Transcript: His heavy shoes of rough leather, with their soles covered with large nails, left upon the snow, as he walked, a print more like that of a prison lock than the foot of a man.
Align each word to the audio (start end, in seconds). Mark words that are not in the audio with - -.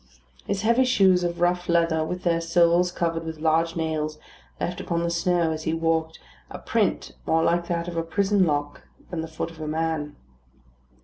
His 0.47 0.63
heavy 0.63 0.83
shoes 0.85 1.23
of 1.23 1.39
rough 1.39 1.69
leather, 1.69 2.03
with 2.03 2.23
their 2.23 2.41
soles 2.41 2.91
covered 2.91 3.23
with 3.23 3.37
large 3.37 3.75
nails, 3.75 4.17
left 4.59 4.81
upon 4.81 5.03
the 5.03 5.11
snow, 5.11 5.51
as 5.51 5.61
he 5.65 5.75
walked, 5.75 6.17
a 6.49 6.57
print 6.57 7.11
more 7.27 7.43
like 7.43 7.67
that 7.67 7.87
of 7.87 7.95
a 7.97 8.01
prison 8.01 8.43
lock 8.47 8.87
than 9.11 9.21
the 9.21 9.27
foot 9.27 9.51
of 9.51 9.61
a 9.61 9.67
man. 9.67 10.15